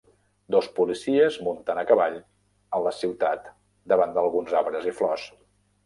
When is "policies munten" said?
0.79-1.83